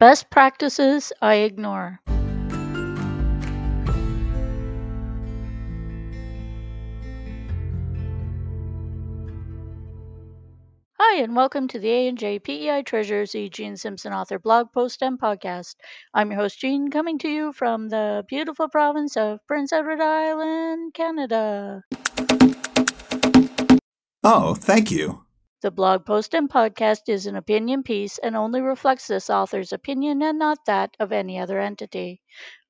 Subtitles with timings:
[0.00, 2.00] Best practices I ignore.
[10.98, 13.50] Hi, and welcome to the A&J PEI Treasures E.
[13.50, 15.74] Jean Simpson author blog post and podcast.
[16.14, 20.94] I'm your host, Jean, coming to you from the beautiful province of Prince Edward Island,
[20.94, 21.82] Canada.
[24.24, 25.26] Oh, thank you.
[25.62, 30.22] The blog post and podcast is an opinion piece and only reflects this author's opinion
[30.22, 32.20] and not that of any other entity.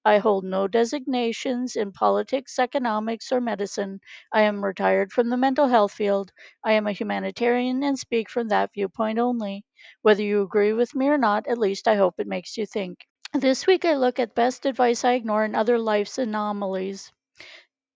[0.05, 4.01] I hold no designations in politics, economics, or medicine.
[4.33, 6.33] I am retired from the mental health field.
[6.63, 9.65] I am a humanitarian and speak from that viewpoint only.
[10.03, 13.07] Whether you agree with me or not, at least I hope it makes you think.
[13.33, 17.13] This week I look at best advice I ignore and other life's anomalies.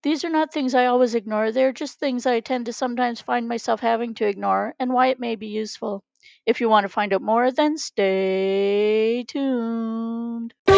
[0.05, 3.49] These are not things I always ignore, they're just things I tend to sometimes find
[3.49, 6.05] myself having to ignore and why it may be useful.
[6.45, 10.53] If you want to find out more, then stay tuned.
[10.67, 10.75] The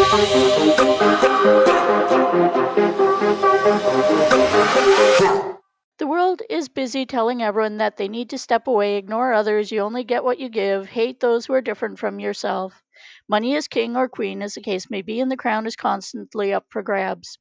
[6.07, 10.05] world is busy telling everyone that they need to step away, ignore others, you only
[10.05, 12.81] get what you give, hate those who are different from yourself.
[13.29, 16.53] Money is king or queen, as the case may be, and the crown is constantly
[16.53, 17.41] up for grabs.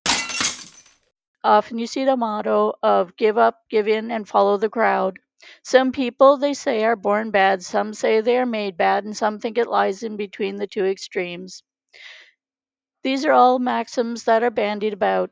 [1.46, 5.20] Often you see the motto of give up, give in, and follow the crowd.
[5.64, 9.40] Some people, they say, are born bad, some say they are made bad, and some
[9.40, 11.64] think it lies in between the two extremes.
[13.04, 15.32] These are all maxims that are bandied about.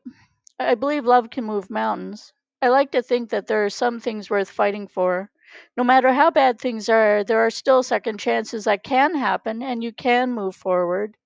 [0.60, 2.32] I believe love can move mountains.
[2.62, 5.30] I like to think that there are some things worth fighting for.
[5.76, 9.84] No matter how bad things are, there are still second chances that can happen and
[9.84, 11.18] you can move forward.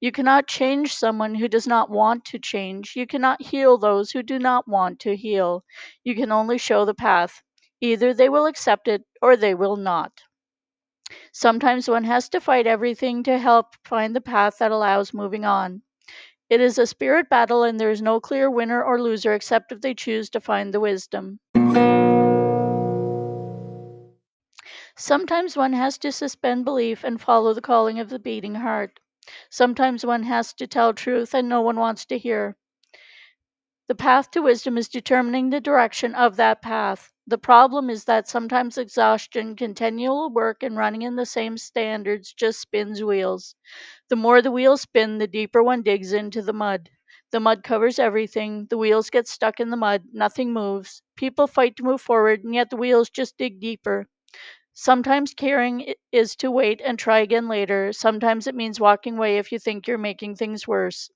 [0.00, 2.96] You cannot change someone who does not want to change.
[2.96, 5.64] You cannot heal those who do not want to heal.
[6.04, 7.42] You can only show the path.
[7.80, 10.22] Either they will accept it or they will not.
[11.32, 15.82] Sometimes one has to fight everything to help find the path that allows moving on.
[16.48, 19.80] It is a spirit battle, and there is no clear winner or loser except if
[19.80, 21.40] they choose to find the wisdom.
[24.96, 29.00] Sometimes one has to suspend belief and follow the calling of the beating heart.
[29.50, 32.56] Sometimes one has to tell truth and no one wants to hear.
[33.88, 37.12] The path to wisdom is determining the direction of that path.
[37.26, 42.58] The problem is that sometimes exhaustion, continual work, and running in the same standards just
[42.58, 43.54] spins wheels.
[44.08, 46.90] The more the wheels spin, the deeper one digs into the mud.
[47.32, 48.66] The mud covers everything.
[48.70, 50.04] The wheels get stuck in the mud.
[50.12, 51.02] Nothing moves.
[51.16, 54.08] People fight to move forward, and yet the wheels just dig deeper.
[54.72, 57.92] Sometimes caring is to wait and try again later.
[57.92, 61.10] Sometimes it means walking away if you think you're making things worse.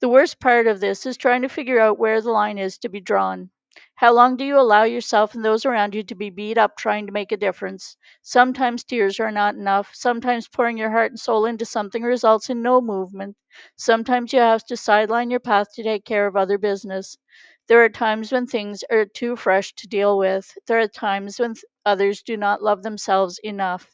[0.00, 2.88] The worst part of this is trying to figure out where the line is to
[2.88, 3.50] be drawn.
[3.94, 7.06] How long do you allow yourself and those around you to be beat up trying
[7.06, 7.96] to make a difference?
[8.22, 9.90] Sometimes tears are not enough.
[9.94, 13.36] Sometimes pouring your heart and soul into something results in no movement.
[13.76, 17.18] Sometimes you have to sideline your path to take care of other business.
[17.68, 20.58] There are times when things are too fresh to deal with.
[20.66, 23.90] There are times when th- others do not love themselves enough.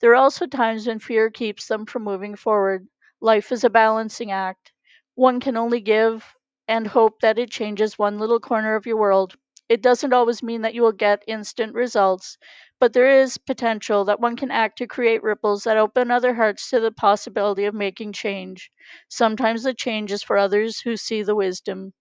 [0.00, 2.88] There are also times when fear keeps them from moving forward.
[3.20, 4.72] Life is a balancing act.
[5.14, 6.34] One can only give
[6.66, 9.36] and hope that it changes one little corner of your world.
[9.68, 12.38] It doesn't always mean that you will get instant results,
[12.80, 16.70] but there is potential that one can act to create ripples that open other hearts
[16.70, 18.70] to the possibility of making change.
[19.08, 21.92] Sometimes the change is for others who see the wisdom.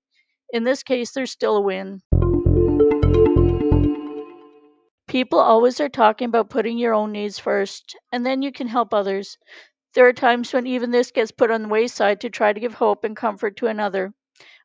[0.55, 2.01] In this case, there's still a win.
[5.05, 8.93] People always are talking about putting your own needs first, and then you can help
[8.93, 9.37] others.
[9.95, 12.75] There are times when even this gets put on the wayside to try to give
[12.75, 14.13] hope and comfort to another.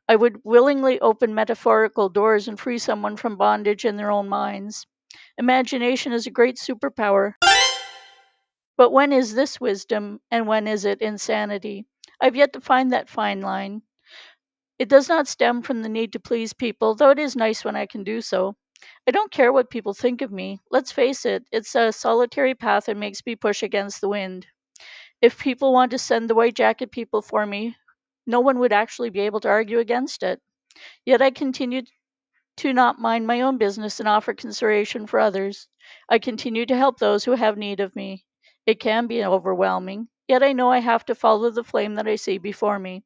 [0.08, 4.86] I would willingly open metaphorical doors and free someone from bondage in their own minds.
[5.38, 7.32] Imagination is a great superpower.
[8.76, 11.84] But when is this wisdom and when is it insanity?
[12.20, 13.82] I've yet to find that fine line.
[14.80, 17.77] It does not stem from the need to please people, though it is nice when
[17.77, 18.56] I can do so.
[19.06, 20.59] I don't care what people think of me.
[20.72, 24.48] Let's face it, it's a solitary path and makes me push against the wind.
[25.22, 27.77] If people want to send the white jacket people for me,
[28.27, 30.41] no one would actually be able to argue against it.
[31.04, 31.82] Yet I continue
[32.59, 35.68] to not mind my own business and offer consideration for others.
[36.09, 38.24] I continue to help those who have need of me.
[38.66, 42.16] It can be overwhelming, yet I know I have to follow the flame that I
[42.16, 43.04] see before me.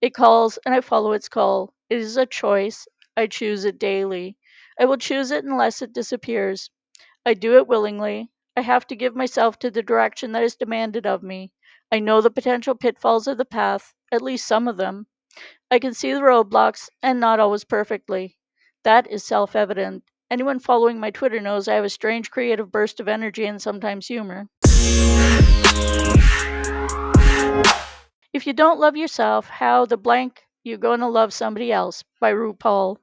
[0.00, 1.74] It calls and I follow its call.
[1.88, 2.86] It is a choice.
[3.16, 4.36] I choose it daily.
[4.78, 6.70] I will choose it unless it disappears.
[7.24, 8.30] I do it willingly.
[8.56, 11.52] I have to give myself to the direction that is demanded of me.
[11.90, 15.06] I know the potential pitfalls of the path, at least some of them.
[15.70, 18.36] I can see the roadblocks, and not always perfectly.
[18.84, 20.04] That is self evident.
[20.30, 24.06] Anyone following my Twitter knows I have a strange creative burst of energy and sometimes
[24.06, 24.48] humor.
[28.34, 32.98] If you don't love yourself, how the blank you gonna love somebody else by RuPaul.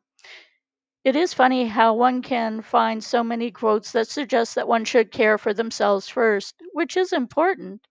[1.03, 5.11] It is funny how one can find so many quotes that suggest that one should
[5.11, 7.85] care for themselves first, which is important.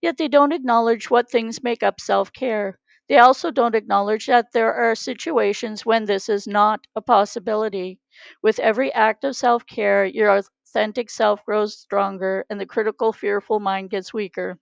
[0.00, 2.78] Yet they don't acknowledge what things make up self care.
[3.08, 8.00] They also don't acknowledge that there are situations when this is not a possibility.
[8.42, 13.60] With every act of self care, your authentic self grows stronger and the critical, fearful
[13.60, 14.58] mind gets weaker.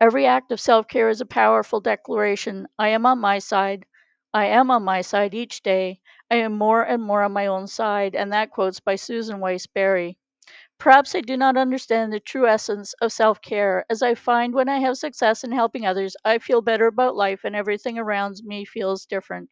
[0.00, 3.86] Every act of self care is a powerful declaration I am on my side.
[4.34, 6.00] I am on my side each day.
[6.30, 8.14] I am more and more on my own side.
[8.14, 10.18] And that quote's by Susan Weiss Berry.
[10.78, 14.68] Perhaps I do not understand the true essence of self care, as I find when
[14.68, 18.66] I have success in helping others, I feel better about life and everything around me
[18.66, 19.50] feels different.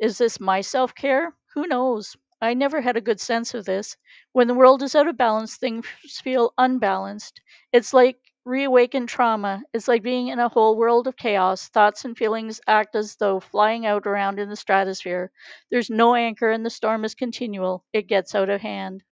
[0.00, 1.36] Is this my self care?
[1.54, 2.16] Who knows?
[2.40, 3.96] I never had a good sense of this.
[4.32, 5.86] When the world is out of balance, things
[6.20, 7.40] feel unbalanced.
[7.72, 8.18] It's like
[8.48, 9.62] reawakened trauma.
[9.74, 11.68] is like being in a whole world of chaos.
[11.68, 15.30] Thoughts and feelings act as though flying out around in the stratosphere.
[15.70, 17.84] There's no anchor and the storm is continual.
[17.92, 19.04] It gets out of hand.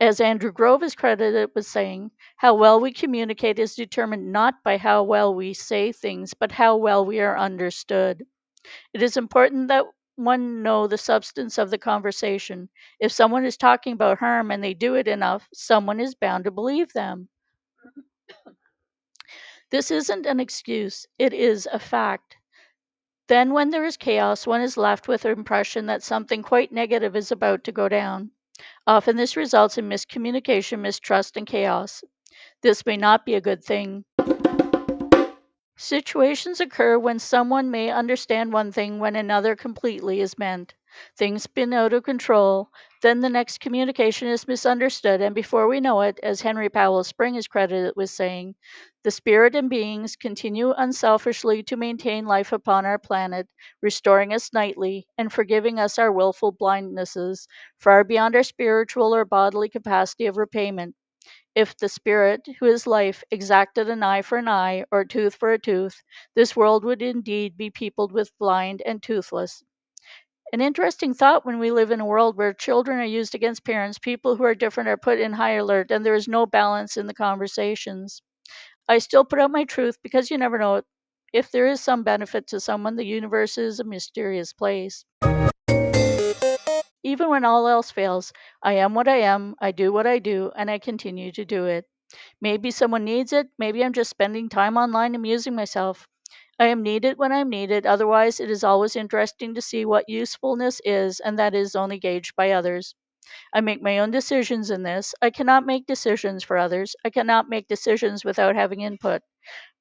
[0.00, 4.78] As Andrew Grove is credited with saying, how well we communicate is determined not by
[4.78, 8.26] how well we say things, but how well we are understood.
[8.94, 9.86] It is important that
[10.16, 12.68] one know the substance of the conversation.
[13.00, 16.50] If someone is talking about harm and they do it enough, someone is bound to
[16.50, 17.28] believe them.
[19.72, 22.36] This isn't an excuse, it is a fact.
[23.26, 27.16] Then, when there is chaos, one is left with the impression that something quite negative
[27.16, 28.32] is about to go down.
[28.86, 32.04] Often, this results in miscommunication, mistrust, and chaos.
[32.60, 34.04] This may not be a good thing.
[35.78, 40.74] Situations occur when someone may understand one thing when another completely is meant.
[41.16, 42.70] Things spin out of control,
[43.02, 47.34] then the next communication is misunderstood, and before we know it, as Henry Powell Spring
[47.36, 48.54] is credited with saying,
[49.04, 53.48] the spirit and beings continue unselfishly to maintain life upon our planet,
[53.80, 57.46] restoring us nightly and forgiving us our willful blindnesses,
[57.78, 60.96] far beyond our spiritual or bodily capacity of repayment.
[61.54, 65.34] If the Spirit, who is life, exacted an eye for an eye, or a tooth
[65.34, 66.02] for a tooth,
[66.34, 69.62] this world would indeed be peopled with blind and toothless.
[70.54, 73.98] An interesting thought when we live in a world where children are used against parents,
[73.98, 77.06] people who are different are put in high alert, and there is no balance in
[77.06, 78.20] the conversations.
[78.86, 80.82] I still put out my truth because you never know.
[81.32, 85.06] If there is some benefit to someone, the universe is a mysterious place.
[87.02, 88.30] Even when all else fails,
[88.62, 91.64] I am what I am, I do what I do, and I continue to do
[91.64, 91.86] it.
[92.42, 96.06] Maybe someone needs it, maybe I'm just spending time online amusing myself.
[96.58, 100.80] I am needed when I'm needed, otherwise, it is always interesting to see what usefulness
[100.84, 102.94] is, and that is only gauged by others.
[103.52, 105.14] I make my own decisions in this.
[105.22, 106.96] I cannot make decisions for others.
[107.04, 109.22] I cannot make decisions without having input.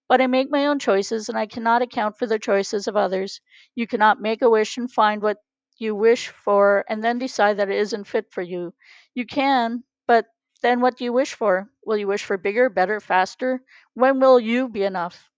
[0.07, 3.41] But I make my own choices, and I cannot account for the choices of others.
[3.75, 5.37] You cannot make a wish and find what
[5.79, 8.73] you wish for and then decide that it isn't fit for you.
[9.15, 10.27] You can, but
[10.61, 11.71] then what do you wish for?
[11.85, 13.63] Will you wish for bigger, better, faster?
[13.95, 15.31] When will you be enough?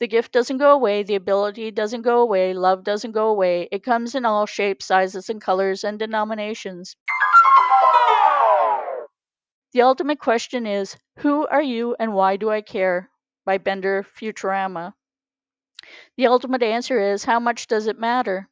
[0.00, 3.68] The gift doesn't go away, the ability doesn't go away, love doesn't go away.
[3.72, 6.94] It comes in all shapes, sizes, and colors and denominations.
[9.72, 13.10] The ultimate question is Who are you and why do I care?
[13.44, 14.94] by Bender Futurama.
[16.16, 18.48] The ultimate answer is How much does it matter?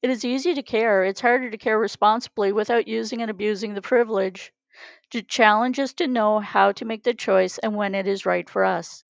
[0.00, 1.04] It is easy to care.
[1.04, 4.52] It's harder to care responsibly without using and abusing the privilege.
[5.10, 8.48] The challenge is to know how to make the choice and when it is right
[8.48, 9.04] for us.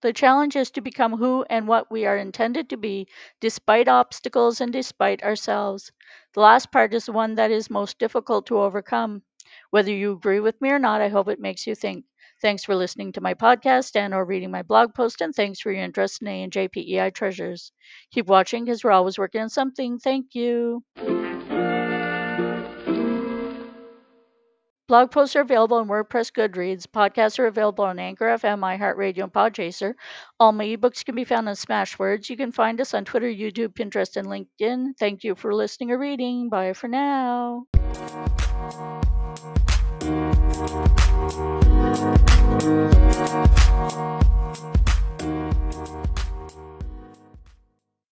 [0.00, 3.06] The challenge is to become who and what we are intended to be,
[3.40, 5.92] despite obstacles and despite ourselves.
[6.34, 9.22] The last part is the one that is most difficult to overcome.
[9.70, 12.04] Whether you agree with me or not, I hope it makes you think.
[12.42, 15.70] Thanks for listening to my podcast and or reading my blog post, and thanks for
[15.72, 17.72] your interest in A&J PEI Treasures.
[18.10, 19.98] Keep watching because we're always working on something.
[19.98, 20.82] Thank you.
[24.88, 26.86] Blog posts are available on WordPress Goodreads.
[26.86, 29.92] Podcasts are available on Anchor FM, iHeartRadio, and Podchaser.
[30.40, 32.30] All my ebooks can be found on Smashwords.
[32.30, 34.96] You can find us on Twitter, YouTube, Pinterest, and LinkedIn.
[34.98, 36.48] Thank you for listening or reading.
[36.48, 37.66] Bye for now.